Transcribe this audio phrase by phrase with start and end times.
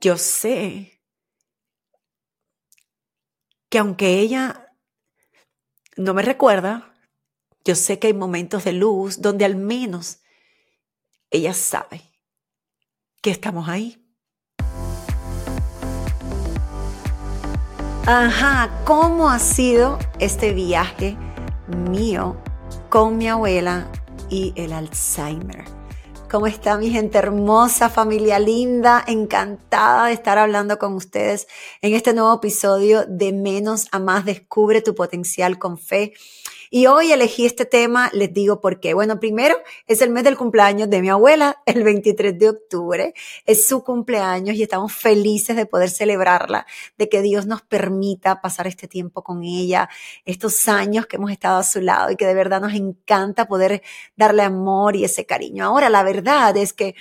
[0.00, 1.02] yo sé
[3.68, 4.74] que aunque ella
[5.96, 6.94] no me recuerda,
[7.64, 10.20] yo sé que hay momentos de luz donde al menos
[11.30, 12.02] ella sabe
[13.20, 13.96] que estamos ahí.
[18.06, 21.16] Ajá, ¿cómo ha sido este viaje
[21.68, 22.42] mío
[22.88, 23.92] con mi abuela
[24.30, 25.79] y el Alzheimer?
[26.30, 29.02] ¿Cómo está mi gente hermosa, familia linda?
[29.04, 31.48] Encantada de estar hablando con ustedes
[31.82, 36.12] en este nuevo episodio de Menos a Más, Descubre tu potencial con fe.
[36.72, 38.94] Y hoy elegí este tema, les digo por qué.
[38.94, 39.56] Bueno, primero
[39.88, 43.14] es el mes del cumpleaños de mi abuela, el 23 de octubre.
[43.44, 48.68] Es su cumpleaños y estamos felices de poder celebrarla, de que Dios nos permita pasar
[48.68, 49.88] este tiempo con ella,
[50.24, 53.82] estos años que hemos estado a su lado y que de verdad nos encanta poder
[54.16, 55.64] darle amor y ese cariño.
[55.64, 56.94] Ahora, la verdad es que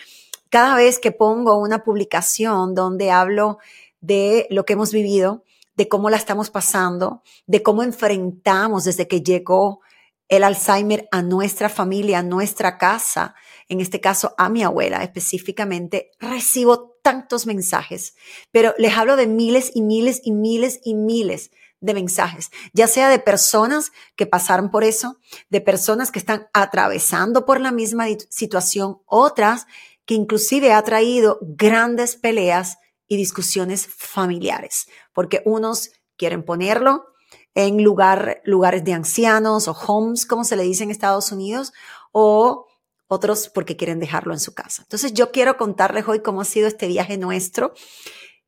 [0.50, 3.60] cada vez que pongo una publicación donde hablo
[4.02, 5.44] de lo que hemos vivido,
[5.80, 9.80] de cómo la estamos pasando, de cómo enfrentamos desde que llegó
[10.28, 13.34] el Alzheimer a nuestra familia, a nuestra casa,
[13.70, 18.16] en este caso a mi abuela específicamente, recibo tantos mensajes,
[18.52, 23.08] pero les hablo de miles y miles y miles y miles de mensajes, ya sea
[23.08, 25.18] de personas que pasaron por eso,
[25.50, 29.66] de personas que están atravesando por la misma situación, otras
[30.06, 32.80] que inclusive ha traído grandes peleas
[33.10, 37.08] y discusiones familiares, porque unos quieren ponerlo
[37.56, 41.74] en lugar, lugares de ancianos o homes, como se le dice en Estados Unidos,
[42.12, 42.68] o
[43.08, 44.84] otros porque quieren dejarlo en su casa.
[44.84, 47.74] Entonces yo quiero contarles hoy cómo ha sido este viaje nuestro,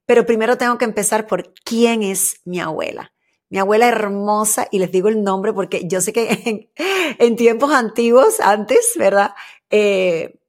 [0.05, 3.11] pero primero tengo que empezar por quién es mi abuela.
[3.49, 6.69] Mi abuela hermosa, y les digo el nombre porque yo sé que
[7.19, 9.33] en, tiempos antiguos, antes, ¿verdad?
[9.71, 10.39] Eh,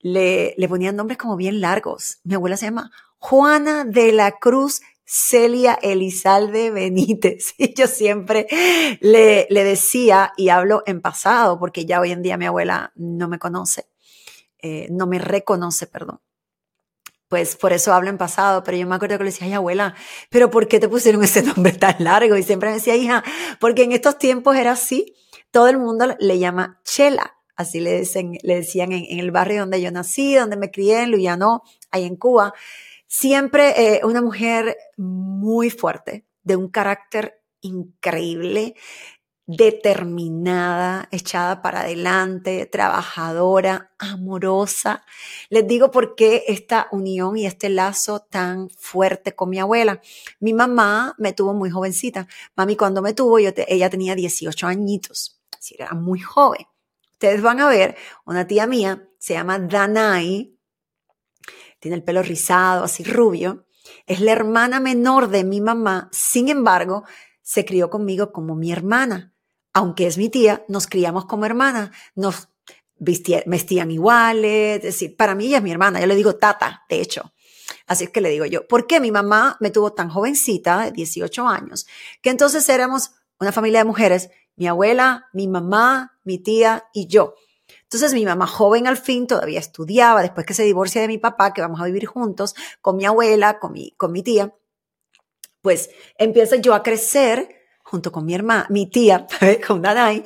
[0.00, 2.18] le, le ponían nombres como bien largos.
[2.22, 2.92] Mi abuela se llama
[3.22, 7.54] Juana de la Cruz Celia Elizalde Benítez.
[7.58, 8.48] Y yo siempre
[9.00, 13.28] le, le, decía, y hablo en pasado, porque ya hoy en día mi abuela no
[13.28, 13.86] me conoce,
[14.58, 16.20] eh, no me reconoce, perdón.
[17.28, 19.94] Pues por eso hablo en pasado, pero yo me acuerdo que le decía, ay abuela,
[20.28, 22.36] pero ¿por qué te pusieron ese nombre tan largo?
[22.36, 23.22] Y siempre me decía, hija,
[23.60, 25.14] porque en estos tiempos era así,
[25.52, 29.60] todo el mundo le llama Chela, así le, dicen, le decían en, en, el barrio
[29.60, 32.52] donde yo nací, donde me crié, en Luyano, ahí en Cuba.
[33.14, 38.74] Siempre eh, una mujer muy fuerte, de un carácter increíble,
[39.44, 45.04] determinada, echada para adelante, trabajadora, amorosa.
[45.50, 50.00] Les digo por qué esta unión y este lazo tan fuerte con mi abuela.
[50.40, 52.26] Mi mamá me tuvo muy jovencita.
[52.56, 56.66] Mami cuando me tuvo, yo ella tenía 18 añitos, así era muy joven.
[57.12, 60.56] Ustedes van a ver, una tía mía se llama Danai,
[61.82, 63.66] tiene el pelo rizado, así rubio,
[64.06, 67.02] es la hermana menor de mi mamá, sin embargo,
[67.42, 69.34] se crió conmigo como mi hermana.
[69.72, 72.50] Aunque es mi tía, nos criamos como hermana, nos
[73.00, 77.00] vestían iguales, es decir, para mí ella es mi hermana, yo le digo tata, de
[77.00, 77.32] hecho.
[77.88, 80.92] Así es que le digo yo, ¿por qué mi mamá me tuvo tan jovencita, de
[80.92, 81.88] 18 años,
[82.22, 83.10] que entonces éramos
[83.40, 87.34] una familia de mujeres, mi abuela, mi mamá, mi tía y yo.
[87.92, 91.52] Entonces mi mamá joven al fin todavía estudiaba, después que se divorcia de mi papá,
[91.52, 94.54] que vamos a vivir juntos, con mi abuela, con mi, con mi tía,
[95.60, 97.54] pues empiezo yo a crecer
[97.84, 99.26] junto con mi hermana, mi tía,
[99.66, 100.24] con Danai,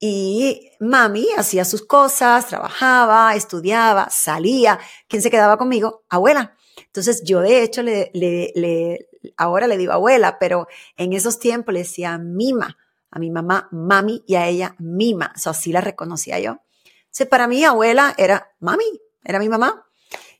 [0.00, 4.80] y mami hacía sus cosas, trabajaba, estudiaba, salía.
[5.06, 6.02] ¿Quién se quedaba conmigo?
[6.08, 6.56] Abuela.
[6.86, 10.66] Entonces yo de hecho le, le, le, ahora le digo abuela, pero
[10.96, 12.76] en esos tiempos le decía mima,
[13.12, 15.32] a mi mamá mami y a ella mima.
[15.36, 16.65] O sea, así la reconocía yo
[17.24, 18.84] para mí, abuela era mami,
[19.24, 19.86] era mi mamá.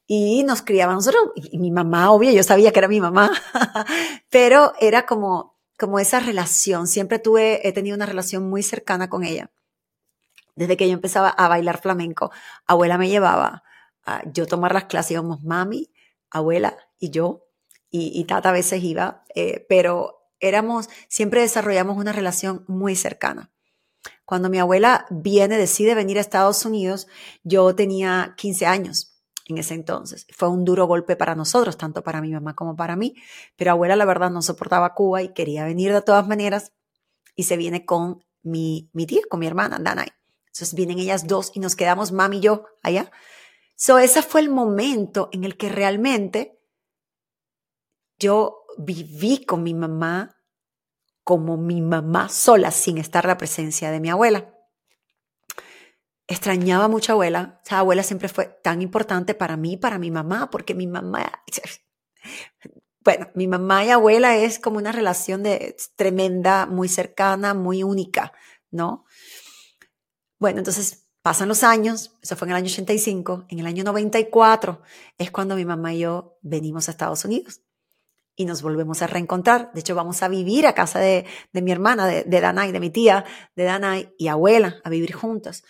[0.07, 3.31] Y nos criaba nosotros, y mi mamá, obvio, yo sabía que era mi mamá,
[4.31, 6.87] pero era como, como esa relación.
[6.87, 9.51] Siempre tuve, he tenido una relación muy cercana con ella.
[10.55, 12.31] Desde que yo empezaba a bailar flamenco,
[12.67, 13.65] abuela me llevaba
[14.05, 15.91] a yo tomar las clases, íbamos mami,
[16.31, 17.47] abuela y yo,
[17.91, 23.51] y, tata a veces iba, eh, pero éramos, siempre desarrollamos una relación muy cercana.
[24.27, 27.07] Cuando mi abuela viene, decide venir a Estados Unidos,
[27.45, 30.27] yo tenía 15 años en ese entonces.
[30.37, 33.15] Fue un duro golpe para nosotros, tanto para mi mamá como para mí,
[33.57, 36.73] pero abuela la verdad no soportaba Cuba y quería venir de todas maneras
[37.37, 40.09] y se viene con mi, mi tía, con mi hermana, Danai.
[40.47, 43.13] Entonces vienen ellas dos y nos quedamos mami y yo allá.
[43.77, 46.59] So, ese fue el momento en el que realmente
[48.19, 50.36] yo viví con mi mamá
[51.27, 54.55] como mi mamá sola sin estar la presencia de mi abuela.
[56.29, 57.61] Extrañaba mucho a abuela.
[57.65, 61.43] Esa abuela siempre fue tan importante para mí, para mi mamá, porque mi mamá
[63.05, 68.33] bueno, mi mamá y abuela es como una relación de tremenda, muy cercana, muy única,
[68.71, 69.05] ¿no?
[70.39, 74.81] Bueno, entonces pasan los años, eso fue en el año 85, en el año 94
[75.19, 77.66] es cuando mi mamá y yo venimos a Estados Unidos
[78.37, 79.73] y nos volvemos a reencontrar.
[79.73, 82.91] De hecho, vamos a vivir a casa de, mi hermana, de, de Danay, de mi
[82.91, 83.25] tía,
[83.57, 85.65] de Danay y abuela, a vivir juntas.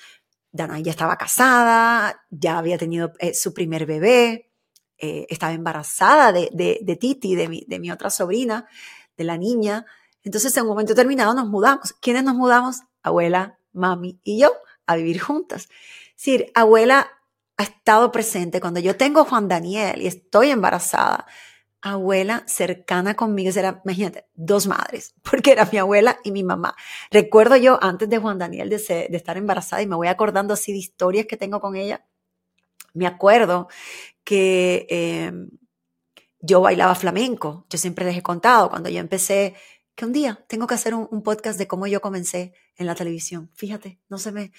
[0.50, 4.52] Danay ya estaba casada, ya había tenido eh, su primer bebé,
[4.98, 8.66] eh, estaba embarazada de, de, Titi, de mi, de mi otra sobrina,
[9.16, 9.86] de la niña.
[10.24, 11.92] Entonces, en un momento determinado nos mudamos.
[12.00, 12.80] ¿Quiénes nos mudamos?
[13.02, 14.52] Abuela, mami y yo
[14.86, 15.68] a vivir juntas.
[16.16, 17.10] Es decir, abuela
[17.58, 21.26] ha estado presente cuando yo tengo Juan Daniel y estoy embarazada
[21.82, 26.74] abuela cercana conmigo, era, imagínate, dos madres, porque era mi abuela y mi mamá.
[27.10, 28.76] Recuerdo yo antes de Juan Daniel de,
[29.10, 32.06] estar embarazada y me voy acordando así de historias que tengo con ella.
[32.94, 33.68] Me acuerdo
[34.24, 35.50] que em,
[36.40, 37.66] yo bailaba flamenco.
[37.68, 39.54] Yo siempre les he contado cuando yo empecé
[39.94, 42.94] que un día tengo que hacer un, un podcast de cómo yo comencé en la
[42.94, 43.50] televisión.
[43.54, 44.52] Fíjate, no se me,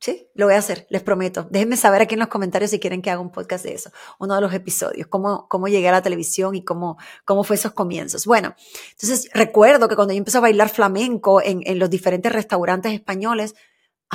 [0.00, 1.46] Sí, lo voy a hacer, les prometo.
[1.50, 4.34] Déjenme saber aquí en los comentarios si quieren que haga un podcast de eso, uno
[4.34, 8.26] de los episodios, cómo, cómo llegué a la televisión y cómo, cómo fue esos comienzos.
[8.26, 8.54] Bueno,
[8.90, 13.54] entonces recuerdo que cuando yo empecé a bailar flamenco en, en los diferentes restaurantes españoles,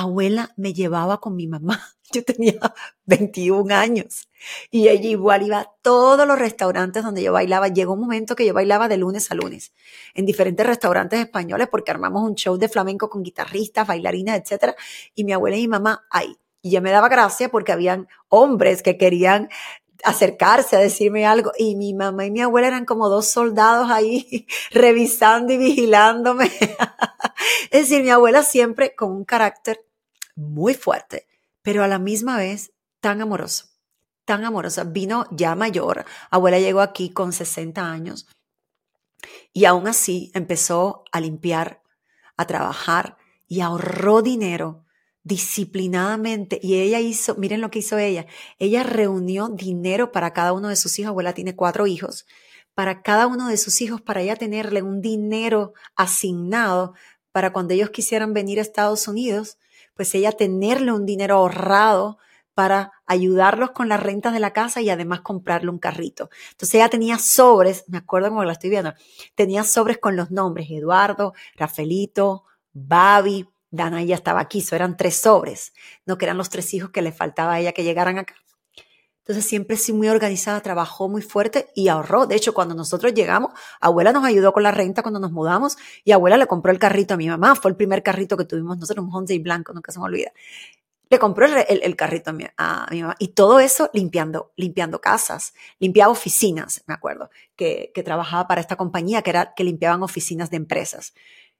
[0.00, 1.80] abuela me llevaba con mi mamá.
[2.12, 2.58] Yo tenía
[3.06, 4.28] 21 años
[4.70, 7.68] y ella igual iba a todos los restaurantes donde yo bailaba.
[7.68, 9.72] Llegó un momento que yo bailaba de lunes a lunes
[10.14, 14.74] en diferentes restaurantes españoles porque armamos un show de flamenco con guitarristas, bailarinas, etc.
[15.14, 16.36] Y mi abuela y mi mamá ahí.
[16.62, 19.48] Y ya me daba gracia porque habían hombres que querían
[20.04, 24.46] acercarse a decirme algo y mi mamá y mi abuela eran como dos soldados ahí
[24.72, 26.46] revisando y vigilándome.
[27.70, 29.84] es decir, mi abuela siempre con un carácter
[30.40, 31.26] muy fuerte,
[31.62, 33.66] pero a la misma vez tan amoroso,
[34.24, 34.84] tan amorosa.
[34.84, 38.26] Vino ya mayor, abuela llegó aquí con 60 años
[39.52, 41.82] y aún así empezó a limpiar,
[42.36, 43.16] a trabajar
[43.46, 44.84] y ahorró dinero
[45.22, 46.58] disciplinadamente.
[46.62, 48.26] Y ella hizo, miren lo que hizo ella,
[48.58, 52.26] ella reunió dinero para cada uno de sus hijos, abuela tiene cuatro hijos,
[52.74, 56.94] para cada uno de sus hijos, para ella tenerle un dinero asignado
[57.32, 59.58] para cuando ellos quisieran venir a Estados Unidos,
[60.00, 62.16] pues ella tenerle un dinero ahorrado
[62.54, 66.30] para ayudarlos con las rentas de la casa y además comprarle un carrito.
[66.52, 68.94] Entonces ella tenía sobres, me acuerdo como la estoy viendo,
[69.34, 75.16] tenía sobres con los nombres Eduardo, Rafaelito, Babi, Dana ya estaba aquí, eso eran tres
[75.16, 75.74] sobres,
[76.06, 78.36] no que eran los tres hijos que le faltaba a ella que llegaran acá.
[79.30, 82.26] Entonces siempre sí muy organizada, trabajó muy fuerte y ahorró.
[82.26, 86.10] De hecho, cuando nosotros llegamos, abuela nos ayudó con la renta cuando nos mudamos y
[86.10, 87.54] abuela le compró el carrito a mi mamá.
[87.54, 90.32] Fue el primer carrito que tuvimos nosotros, un Hyundai blanco, nunca se me olvida.
[91.08, 93.14] Le compró el, carrito a mi, a mamá.
[93.20, 98.74] Y todo eso limpiando, limpiando casas, limpiaba oficinas, me acuerdo, que, que trabajaba para esta
[98.74, 101.14] compañía que era que limpiaban oficinas de empresas.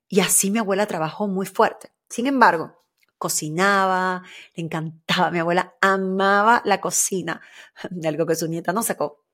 [0.09, 1.93] Y así mi abuela trabajó muy fuerte.
[2.09, 2.80] Sin embargo,
[3.21, 4.23] cocinaba,
[4.55, 7.43] le encantaba, mi abuela amaba la cocina,
[8.05, 9.27] algo que su nieta no sacó.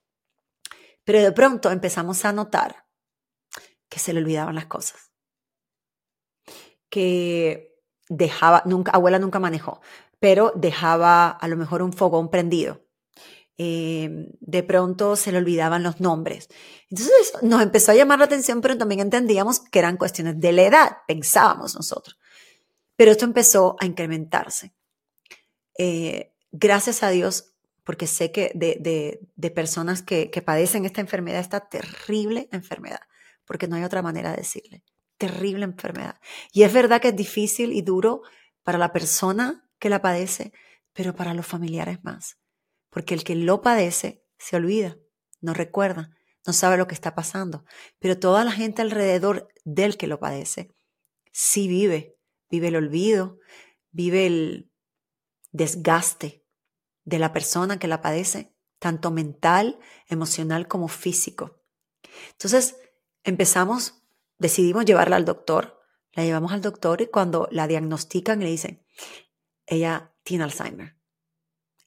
[1.04, 2.84] Pero de pronto empezamos a notar
[3.88, 5.12] que se le olvidaban las cosas,
[6.90, 9.80] que dejaba, nunca, abuela nunca manejó,
[10.18, 12.82] pero dejaba a lo mejor un fogón prendido.
[13.58, 16.48] Em, de pronto se le olvidaban los nombres.
[16.90, 20.62] Entonces nos empezó a llamar la atención, pero también entendíamos que eran cuestiones de la
[20.62, 22.19] edad, pensábamos nosotros.
[22.96, 24.74] Pero esto empezó a incrementarse.
[25.79, 31.69] Eh, gracias a Dios, porque sé que de, personas que, que, padecen esta enfermedad, esta
[31.69, 33.00] terrible enfermedad,
[33.44, 34.82] porque no hay otra manera de decirle,
[35.19, 36.19] terrible enfermedad.
[36.53, 38.22] Y es verdad que es difícil y duro
[38.62, 40.53] para la persona que la padece,
[40.93, 42.38] pero para los familiares más,
[42.91, 44.96] porque el que lo padece se olvida,
[45.41, 46.10] no recuerda,
[46.46, 47.65] no sabe lo que está pasando,
[47.98, 50.74] pero toda la gente alrededor del que lo padece
[51.32, 52.16] sí vive
[52.50, 53.38] vive el olvido,
[53.91, 54.70] vive el
[55.53, 56.44] desgaste
[57.05, 61.62] de la persona que la padece, tanto mental, emocional como físico.
[62.32, 62.76] Entonces
[63.24, 64.03] empezamos,
[64.38, 65.81] decidimos llevarla al doctor,
[66.12, 68.84] la llevamos al doctor y cuando la diagnostican le dicen,
[69.67, 70.96] ella tiene Alzheimer,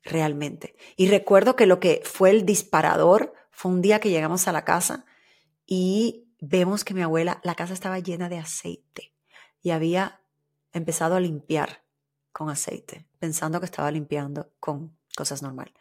[0.04, 0.76] realmente.
[0.96, 4.66] Y recuerdo que lo que fue el disparador fue un día que llegamos a la
[4.66, 5.06] casa
[5.66, 9.14] y vemos que mi abuela, la casa estaba llena de aceite
[9.62, 10.19] y había
[10.74, 11.84] empezado a limpiar
[12.32, 15.74] con aceite, pensando que estaba limpiando con cosas normales.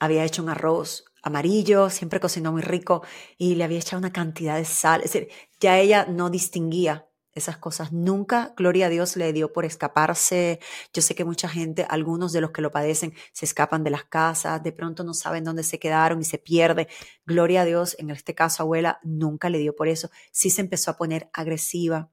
[0.00, 3.02] Había hecho un arroz amarillo, siempre cocinó muy rico
[3.36, 5.02] y le había echado una cantidad de sal.
[5.02, 5.28] Es decir,
[5.60, 7.92] ya ella no distinguía esas cosas.
[7.92, 10.60] Nunca, gloria a Dios, le dio por escaparse.
[10.92, 14.04] Yo sé que mucha gente, algunos de los que lo padecen, se escapan de las
[14.04, 16.88] casas, de pronto no saben dónde se quedaron y se pierde.
[17.24, 20.10] Gloria a Dios, en este caso, abuela, nunca le dio por eso.
[20.32, 22.10] Sí se empezó a poner agresiva,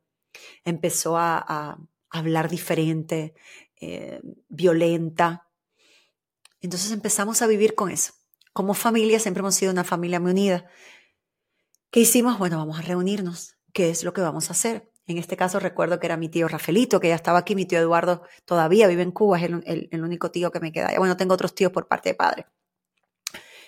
[0.64, 1.78] empezó a,
[2.10, 3.34] hablar diferente,
[3.82, 5.50] eh, violenta.
[6.62, 8.14] Entonces empezamos a vivir con eso.
[8.54, 10.66] Como familia, siempre hemos sido una familia muy unida.
[11.92, 12.40] ¿Qué hicimos?
[12.40, 13.58] Bueno, vamos a reunirnos.
[13.74, 14.90] ¿Qué es lo que vamos a hacer?
[15.08, 17.80] En este caso recuerdo que era mi tío Rafaelito, que ya estaba aquí, mi tío
[17.80, 20.92] Eduardo todavía vive en Cuba, es el, único tío que me queda.
[20.98, 22.48] Bueno, tengo otros tíos por parte de padre,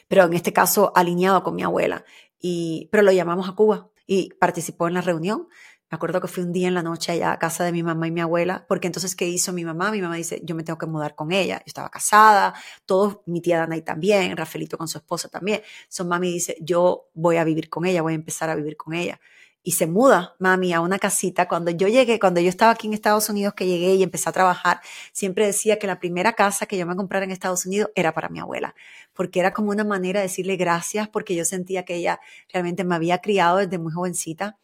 [0.07, 2.05] pero en este caso alineado con mi abuela.
[2.39, 5.47] Y, pero lo llamamos a Cuba y participó en la reunión.
[5.89, 8.07] Me acuerdo que fui un día en la noche allá a casa de mi mamá
[8.07, 9.89] y mi abuela, porque entonces, ¿qué hizo mi mamá?
[9.91, 11.59] Mi mamá dice, yo me tengo que mudar con ella.
[11.59, 12.53] Yo estaba casada,
[12.85, 15.61] todos, mi tía Dana y también, Rafaelito con su esposa también.
[15.87, 18.93] Su mami dice, yo voy a vivir con ella, voy a empezar a vivir con
[18.93, 19.19] ella
[19.67, 21.47] y se muda mami a una casita.
[21.49, 24.31] Cuando yo llegué, cuando yo estaba aquí en Estados Unidos, que llegué y empecé a
[24.31, 24.79] trabajar,
[25.11, 28.29] siempre decía que la primera casa que yo me comprara en Estados Unidos era para
[28.29, 28.75] mi abuela,
[29.13, 32.21] porque era como una manera de decirle gracias, porque yo sentía que ella
[32.53, 34.57] realmente me había criado desde muy jovencita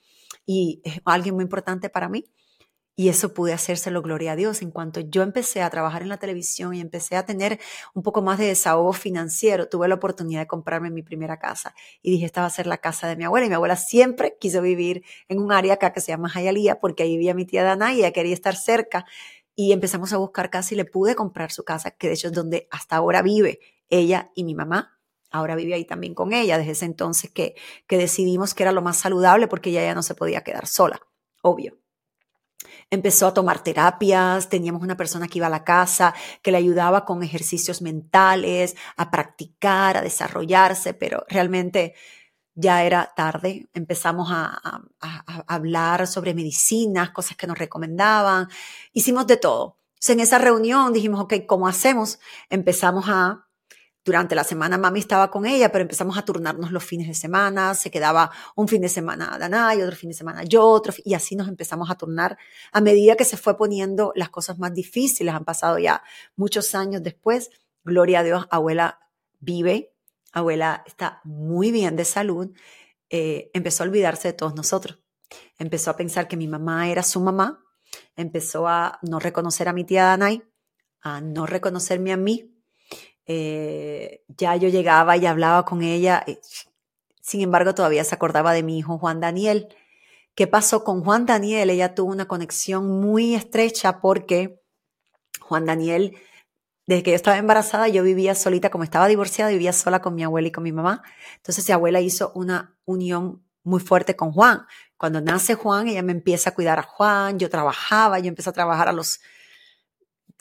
[0.46, 2.26] y es alguien muy importante para mí.
[2.96, 4.62] Y eso pude hacérselo, gloria a Dios.
[4.62, 7.60] En cuanto yo empecé a trabajar en la televisión y empecé a tener
[7.96, 11.74] un poco más de desahogo financiero, tuve la oportunidad de comprarme mi primera casa.
[12.04, 13.48] Y dije, esta va a ser la casa de mi abuela.
[13.48, 17.02] Y mi abuela siempre quiso vivir en un área acá que se llama Jayalía, porque
[17.04, 19.06] ahí vivía mi tía Dana y ella quería estar cerca.
[19.56, 22.34] Y empezamos a buscar casa y le pude comprar su casa, que de hecho es
[22.34, 23.60] donde hasta ahora vive
[23.90, 25.00] ella y mi mamá.
[25.34, 27.56] Ahora vive ahí también con ella, desde ese entonces que,
[27.88, 31.02] que decidimos que era lo más saludable porque ella ya no se podía quedar sola,
[31.42, 31.78] obvio
[32.90, 37.06] empezó a tomar terapias, teníamos una persona que iba a la casa, que le ayudaba
[37.06, 41.96] con ejercicios mentales, a practicar, a desarrollarse, pero realmente
[42.56, 44.82] ya era tarde, empezamos a,
[45.48, 48.48] hablar sobre medicinas, cosas que nos recomendaban,
[48.92, 49.80] hicimos de todo.
[50.08, 52.20] en esa reunión dijimos, ok, ¿cómo hacemos?
[52.50, 53.48] Empezamos a
[54.06, 57.74] durante la semana mami estaba con ella, pero empezamos a turnarnos los fines de semana,
[57.74, 61.36] se quedaba un fin de semana Danay, otro fin de semana yo, otro, y así
[61.36, 62.38] nos empezamos a turnar.
[62.72, 66.04] A medida que se fue poniendo las cosas más difíciles, han pasado ya
[66.36, 67.50] muchos años después,
[67.84, 69.00] gloria a Dios, abuela
[69.40, 69.94] vive,
[70.34, 72.52] abuela está muy bien de salud,
[73.10, 75.00] eh, empezó a olvidarse de todos nosotros,
[75.58, 77.64] empezó a pensar que mi mamá era su mamá,
[78.18, 80.44] empezó a no reconocer a mi tía Danay,
[81.02, 82.53] a no reconocerme a mí,
[83.26, 86.26] eh, ya yo llegaba y hablaba con ella,
[87.22, 89.70] sin embargo todavía se acordaba de mi hijo Juan Daniel.
[90.36, 91.70] ¿Qué pasó con Juan Daniel?
[91.70, 94.62] Ella tuvo una conexión muy estrecha porque
[95.40, 96.18] Juan Daniel,
[96.88, 100.24] desde que yo estaba embarazada, yo vivía solita, como estaba divorciada, vivía sola con mi
[100.24, 101.04] abuela y con mi mamá.
[101.38, 104.66] Entonces mi abuela hizo una unión muy fuerte con Juan.
[104.98, 108.54] Cuando nace Juan, ella me empieza a cuidar a Juan, yo trabajaba, yo empecé a
[108.54, 109.22] trabajar a los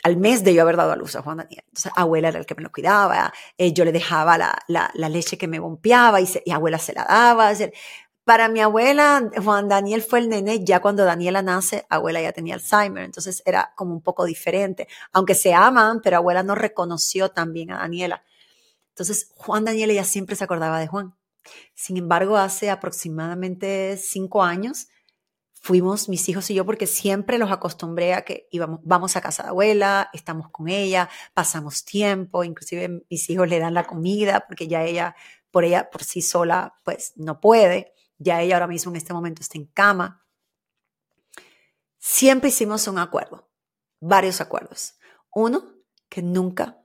[0.03, 1.65] al mes de yo haber dado a luz a Juan Daniel.
[1.67, 5.39] Entonces, abuela era el que me lo cuidaba, eh, yo le dejaba la, la, leche
[5.39, 7.53] que me bompeaba y, y abuela se la daba.
[8.25, 12.55] para mi abuela, Juan Daniel fue el nene, ya cuando Daniela nace, abuela ya tenía
[12.55, 14.89] Alzheimer, entonces era como un poco diferente.
[15.13, 18.25] Aunque se aman, pero abuela no reconoció también a Daniela.
[18.91, 21.15] Entonces, Juan Daniel ella siempre se acordaba de Juan.
[21.75, 24.89] Sin embargo, hace aproximadamente cinco años,
[25.63, 29.45] fuimos mis hijos y yo porque siempre los acostumbré a que íbamos, vamos a casa
[29.45, 34.67] de abuela, estamos con ella, pasamos tiempo, inclusive mis hijos le dan la comida porque
[34.67, 35.15] ya ella,
[35.53, 39.41] por ella, por sí sola, pues no puede, ya ella ahora mismo en este momento
[39.41, 40.27] está en cama.
[41.99, 43.49] Siempre hicimos un acuerdo,
[44.01, 44.99] varios acuerdos.
[45.33, 45.77] Uno,
[46.09, 46.85] que nunca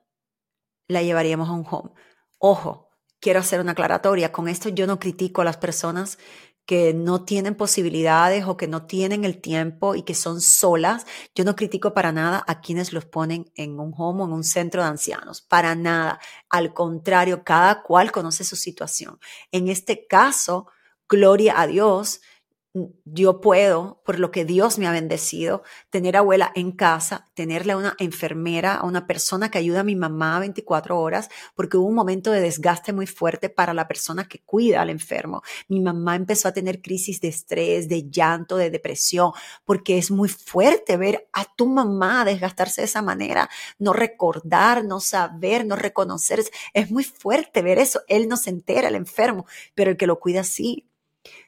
[0.87, 1.91] la llevaríamos a un home.
[2.37, 6.19] Ojo, quiero hacer una aclaratoria, con esto yo no critico a las personas
[6.67, 11.45] que no tienen posibilidades o que no tienen el tiempo y que son solas, yo
[11.45, 14.83] no critico para nada a quienes los ponen en un home o en un centro
[14.83, 16.19] de ancianos, para nada.
[16.49, 19.17] Al contrario, cada cual conoce su situación.
[19.53, 20.67] En este caso,
[21.07, 22.19] gloria a Dios,
[23.05, 27.77] yo puedo, por lo que Dios me ha bendecido, tener abuela en casa, tenerle a
[27.77, 31.95] una enfermera, a una persona que ayuda a mi mamá 24 horas, porque hubo un
[31.95, 35.41] momento de desgaste muy fuerte para la persona que cuida al enfermo.
[35.67, 39.31] Mi mamá empezó a tener crisis de estrés, de llanto, de depresión,
[39.65, 44.99] porque es muy fuerte ver a tu mamá desgastarse de esa manera, no recordar, no
[44.99, 46.43] saber, no reconocer.
[46.73, 48.01] Es muy fuerte ver eso.
[48.07, 50.87] Él no se entera, el enfermo, pero el que lo cuida sí.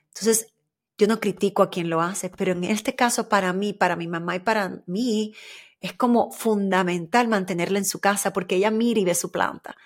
[0.09, 0.53] Entonces,
[0.99, 4.07] yo no critico a quien lo hace, pero en este caso para mí, para mi
[4.07, 5.33] mamá y para mí,
[5.79, 9.77] es como fundamental mantenerla en su casa porque ella mira y ve su planta,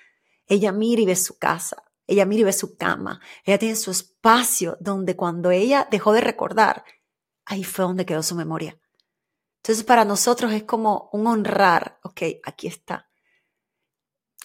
[0.47, 3.91] ella mira y ve su casa, ella mira y ve su cama, ella tiene su
[3.91, 6.83] espacio donde cuando ella dejó de recordar,
[7.45, 8.79] ahí fue donde quedó su memoria.
[9.57, 13.07] Entonces para nosotros es como un honrar, ok, aquí está.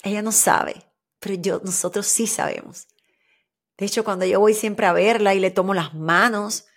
[0.03, 0.85] Ella no sabe,
[1.19, 2.88] pero yo, nosotros sí sabemos.
[3.79, 6.67] De hecho, cuando yo voy siempre a verla y le tomo las manos,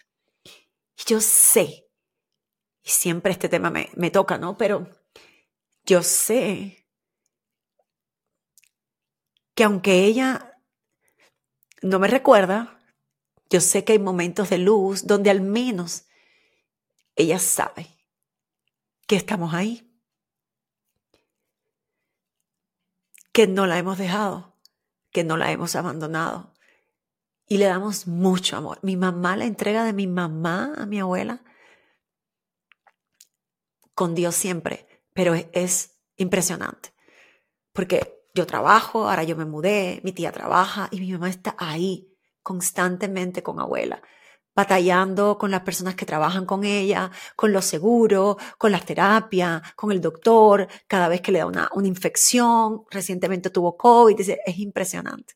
[1.04, 1.90] yo sé,
[2.80, 4.56] y siempre este tema me, me toca, ¿no?
[4.56, 4.88] Pero
[5.85, 6.87] yo sé
[9.56, 10.56] que aunque ella
[11.82, 12.80] no me recuerda,
[13.50, 16.06] yo sé que hay momentos de luz donde al menos
[17.16, 17.99] ella sabe
[19.09, 19.92] que estamos ahí,
[23.32, 24.56] que no la hemos dejado,
[25.11, 26.51] que no la hemos abandonado
[27.52, 28.78] y le damos mucho amor.
[28.80, 31.42] Mi mamá, la entrega de mi mamá a mi abuela,
[33.94, 36.94] con Dios siempre, pero es, impresionante,
[37.75, 42.16] porque yo trabajo, ahora yo me mudé, mi tía trabaja y mi mamá está ahí
[42.42, 44.00] constantemente con abuela,
[44.54, 49.92] batallando con las personas que trabajan con ella, con los seguros, con las terapias, con
[49.92, 55.35] el doctor, cada vez que le da una, una infección, recientemente tuvo COVID, es impresionante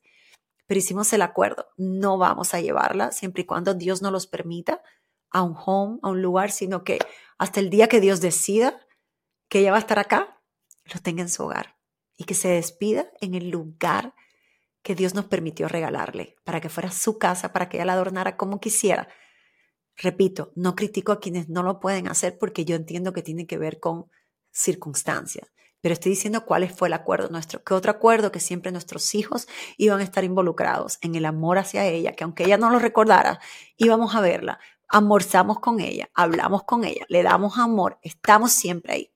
[0.67, 4.83] pero hicimos el acuerdo, no vamos a llevarla siempre y cuando Dios no los permita
[5.31, 6.99] a un home, a un lugar, sino que
[7.39, 8.81] hasta el día que Dios decida
[9.49, 10.43] que ella va a estar acá,
[10.93, 11.77] lo tenga en su hogar
[12.17, 14.15] y que se despida en el lugar
[14.83, 18.37] que Dios nos permitió regalarle, para que fuera su casa, para que ella la adornara
[18.37, 19.09] como quisiera.
[19.97, 23.59] Repito, no critico a quienes no lo pueden hacer porque yo entiendo que tiene que
[23.59, 24.11] ver con
[24.53, 25.51] circunstancias
[25.87, 27.63] pero estoy diciendo cuál fue el acuerdo nuestro.
[27.63, 28.33] ¿Qué otro acuerdo?
[28.33, 32.43] Que siempre nuestros hijos iban a estar involucrados en el amor hacia ella, que aunque
[32.43, 33.39] ella no lo recordara,
[33.77, 39.15] íbamos a verla, almorzamos con ella, hablamos con ella, le damos amor, estamos siempre ahí.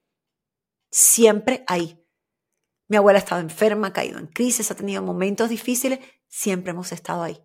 [0.92, 2.00] Siempre ahí.
[2.86, 5.98] Mi abuela ha estado enferma, ha caído en crisis, ha tenido momentos difíciles,
[6.28, 7.42] siempre hemos estado ahí.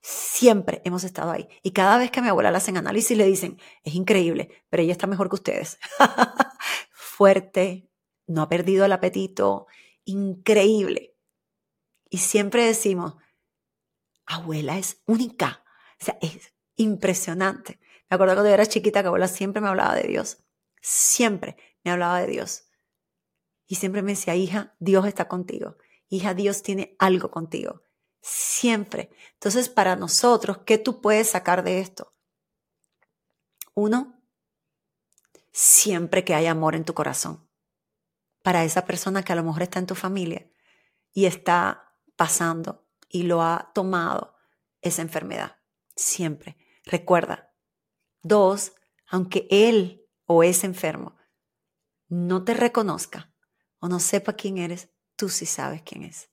[0.00, 1.46] Siempre hemos estado ahí.
[1.62, 4.82] Y cada vez que a mi abuela le hacen análisis le dicen, es increíble, pero
[4.82, 5.78] ella está mejor que ustedes.
[6.90, 7.90] Fuerte,
[8.26, 9.66] no ha perdido el apetito,
[10.04, 11.16] increíble.
[12.08, 13.14] Y siempre decimos,
[14.24, 15.64] abuela es única,
[16.00, 17.80] o sea, es impresionante.
[18.08, 20.38] Me acuerdo cuando yo era chiquita que abuela siempre me hablaba de Dios,
[20.80, 22.64] siempre me hablaba de Dios.
[23.66, 25.76] Y siempre me decía, hija, Dios está contigo,
[26.08, 27.82] hija, Dios tiene algo contigo,
[28.20, 29.10] siempre.
[29.34, 32.14] Entonces, para nosotros, ¿qué tú puedes sacar de esto?
[33.74, 34.22] Uno,
[35.52, 37.45] siempre que hay amor en tu corazón
[38.46, 40.48] para esa persona que a lo mejor está en tu familia
[41.12, 44.36] y está pasando y lo ha tomado
[44.82, 45.56] esa enfermedad.
[45.96, 46.56] Siempre.
[46.84, 47.52] Recuerda.
[48.22, 48.74] Dos,
[49.08, 51.16] aunque él o ese enfermo
[52.06, 53.34] no te reconozca
[53.80, 56.30] o no sepa quién eres, tú sí sabes quién es.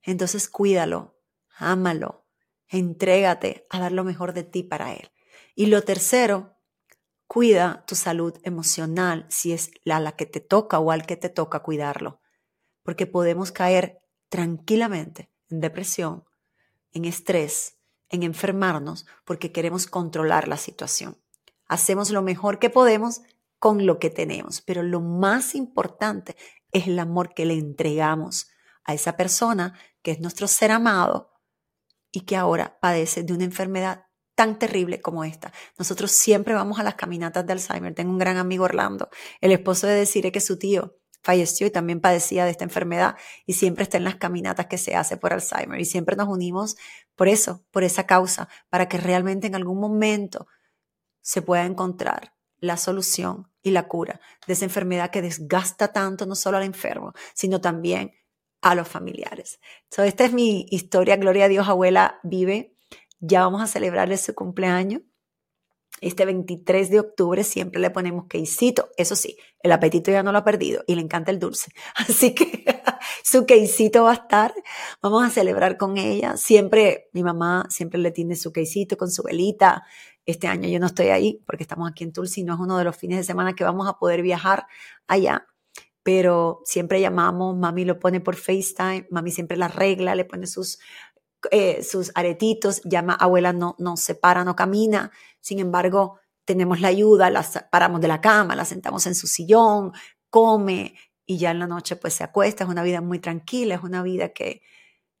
[0.00, 1.20] Entonces cuídalo,
[1.58, 2.26] ámalo,
[2.66, 5.12] entrégate a dar lo mejor de ti para él.
[5.54, 6.55] Y lo tercero,
[7.26, 11.28] Cuida tu salud emocional si es la, la que te toca o al que te
[11.28, 12.20] toca cuidarlo,
[12.82, 16.24] porque podemos caer tranquilamente en depresión,
[16.92, 21.18] en estrés, en enfermarnos porque queremos controlar la situación.
[21.66, 23.22] Hacemos lo mejor que podemos
[23.58, 26.36] con lo que tenemos, pero lo más importante
[26.72, 28.48] es el amor que le entregamos
[28.84, 31.32] a esa persona que es nuestro ser amado
[32.12, 34.05] y que ahora padece de una enfermedad
[34.36, 35.52] tan terrible como esta.
[35.78, 37.94] Nosotros siempre vamos a las caminatas de Alzheimer.
[37.94, 39.08] Tengo un gran amigo Orlando,
[39.40, 43.54] el esposo de decir que su tío falleció y también padecía de esta enfermedad y
[43.54, 46.76] siempre está en las caminatas que se hace por Alzheimer y siempre nos unimos
[47.16, 50.46] por eso, por esa causa, para que realmente en algún momento
[51.22, 56.36] se pueda encontrar la solución y la cura de esa enfermedad que desgasta tanto no
[56.36, 58.12] solo al enfermo, sino también
[58.60, 59.58] a los familiares.
[59.84, 62.75] Entonces, esta es mi historia, gloria a Dios, abuela vive
[63.20, 65.02] ya vamos a celebrarle su cumpleaños.
[66.02, 68.90] Este 23 de octubre siempre le ponemos quesito.
[68.98, 71.72] Eso sí, el apetito ya no lo ha perdido y le encanta el dulce.
[71.94, 72.64] Así que
[73.24, 74.54] su quesito va a estar.
[75.00, 76.36] Vamos a celebrar con ella.
[76.36, 79.84] Siempre, mi mamá siempre le tiene su quesito con su velita.
[80.26, 82.44] Este año yo no estoy ahí porque estamos aquí en Tulsi.
[82.44, 84.66] No es uno de los fines de semana que vamos a poder viajar
[85.06, 85.46] allá.
[86.02, 90.78] Pero siempre llamamos, mami lo pone por FaceTime, mami siempre la arregla, le pone sus
[91.50, 96.88] eh, sus aretitos, llama abuela no, no se para, no camina, sin embargo tenemos la
[96.88, 99.92] ayuda, la paramos de la cama, la sentamos en su sillón,
[100.30, 100.94] come
[101.26, 104.02] y ya en la noche pues se acuesta, es una vida muy tranquila, es una
[104.02, 104.62] vida que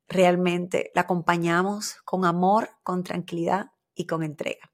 [0.08, 4.72] realmente la acompañamos con amor, con tranquilidad y con entrega.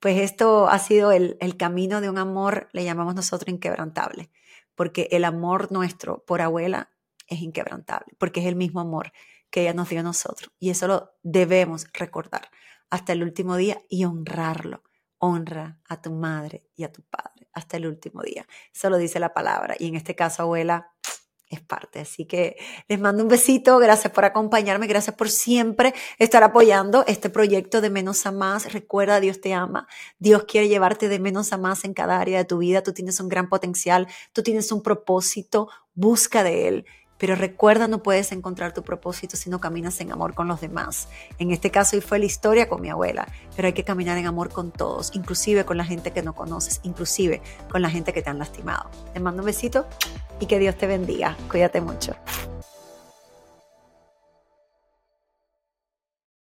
[0.00, 4.30] Pues esto ha sido el, el camino de un amor, le llamamos nosotros inquebrantable,
[4.74, 6.90] porque el amor nuestro por abuela
[7.26, 9.12] es inquebrantable, porque es el mismo amor
[9.54, 10.50] que ella nos dio a nosotros.
[10.58, 12.50] Y eso lo debemos recordar
[12.90, 14.82] hasta el último día y honrarlo,
[15.18, 18.48] honra a tu madre y a tu padre hasta el último día.
[18.74, 19.76] Eso lo dice la palabra.
[19.78, 20.90] Y en este caso, abuela,
[21.48, 22.00] es parte.
[22.00, 22.56] Así que
[22.88, 27.90] les mando un besito, gracias por acompañarme, gracias por siempre estar apoyando este proyecto de
[27.90, 28.72] menos a más.
[28.72, 29.86] Recuerda, Dios te ama,
[30.18, 33.20] Dios quiere llevarte de menos a más en cada área de tu vida, tú tienes
[33.20, 36.86] un gran potencial, tú tienes un propósito, busca de Él.
[37.18, 41.08] Pero recuerda, no puedes encontrar tu propósito si no caminas en amor con los demás.
[41.38, 44.26] En este caso, hoy fue la historia con mi abuela, pero hay que caminar en
[44.26, 48.22] amor con todos, inclusive con la gente que no conoces, inclusive con la gente que
[48.22, 48.90] te han lastimado.
[49.12, 49.86] Te mando un besito
[50.40, 51.36] y que Dios te bendiga.
[51.48, 52.14] Cuídate mucho.